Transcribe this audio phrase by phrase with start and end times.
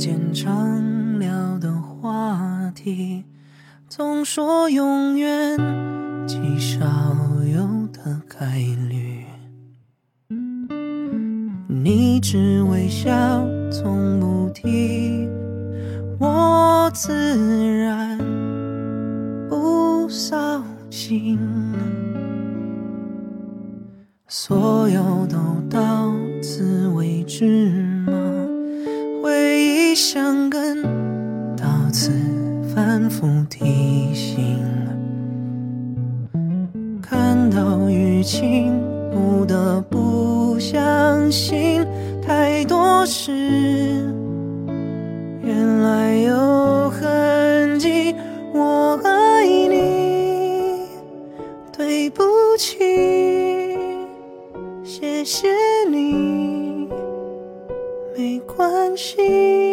[0.00, 3.22] 间常聊的话题，
[3.86, 5.58] 总说永远
[6.26, 6.86] 极少
[7.44, 9.26] 有的概率。
[11.68, 13.10] 你只微笑，
[13.70, 15.28] 从不提，
[16.18, 17.12] 我自
[17.82, 18.16] 然
[19.50, 21.38] 不扫兴。
[24.26, 25.36] 所有都
[25.68, 26.10] 到
[26.42, 27.89] 此为止
[30.10, 30.16] 吗？
[30.16, 30.82] 回忆像根
[31.56, 32.10] 稻刺，
[32.74, 34.58] 反复提醒。
[37.00, 38.72] 看到雨晴，
[39.12, 41.86] 不得不相信，
[42.26, 43.32] 太多事
[45.44, 48.12] 原来有痕迹。
[48.52, 50.88] 我爱你，
[51.76, 52.24] 对不
[52.58, 52.78] 起，
[54.82, 55.48] 谢谢
[55.88, 56.88] 你，
[58.16, 59.69] 没关系。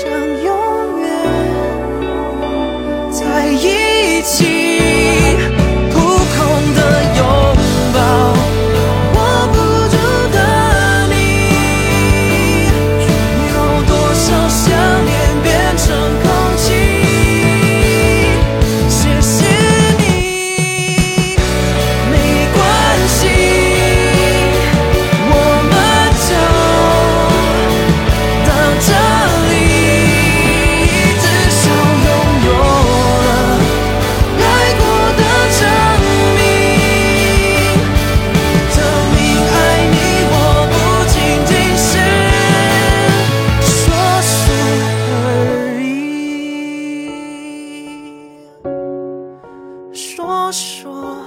[0.00, 0.08] 想
[0.44, 1.10] 永远
[3.10, 4.57] 在一起。
[50.48, 51.17] 我说。